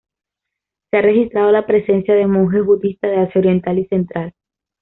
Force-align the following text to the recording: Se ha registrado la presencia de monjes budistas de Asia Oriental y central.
Se 0.89 0.97
ha 0.97 1.01
registrado 1.03 1.51
la 1.51 1.67
presencia 1.67 2.15
de 2.15 2.25
monjes 2.25 2.65
budistas 2.65 3.11
de 3.11 3.17
Asia 3.17 3.37
Oriental 3.39 3.77
y 3.77 3.85
central. 3.85 4.33